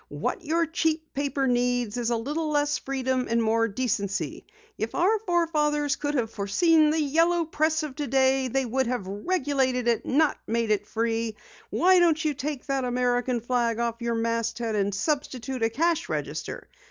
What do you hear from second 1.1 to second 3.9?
PAPER NEEDS IS A LITTLE LESS FREEDOM AND MORE